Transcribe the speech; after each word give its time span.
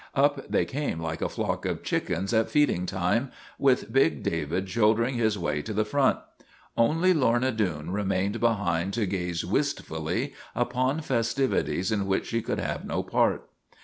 Up 0.15 0.49
they 0.49 0.65
came 0.65 0.99
like 0.99 1.21
a 1.21 1.29
flock 1.29 1.63
of 1.63 1.83
chickens 1.83 2.33
at 2.33 2.49
feeding 2.49 2.87
time, 2.87 3.31
with 3.59 3.93
big 3.93 4.23
David 4.23 4.67
shouldering 4.67 5.13
his 5.13 5.37
way 5.37 5.61
to 5.61 5.73
the 5.73 5.85
front. 5.85 6.17
Only 6.75 7.13
Lorna 7.13 7.51
Doone 7.51 7.91
remained 7.91 8.39
behind 8.39 8.93
to 8.95 9.05
gaze 9.05 9.45
wistfully 9.45 10.33
upon 10.55 11.01
fes 11.01 11.35
tivities 11.35 11.91
in 11.91 12.07
which 12.07 12.25
she 12.25 12.41
could 12.41 12.59
have 12.59 12.83
no 12.83 13.03
part. 13.03 13.47